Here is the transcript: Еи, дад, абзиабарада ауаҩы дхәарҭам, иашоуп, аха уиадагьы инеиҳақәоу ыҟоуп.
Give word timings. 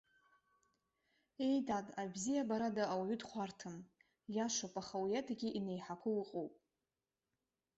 Еи, 1.45 1.57
дад, 1.67 1.87
абзиабарада 2.01 2.83
ауаҩы 2.91 3.17
дхәарҭам, 3.21 3.75
иашоуп, 4.35 4.73
аха 4.81 4.95
уиадагьы 5.03 5.49
инеиҳақәоу 5.57 6.15
ыҟоуп. 6.21 6.53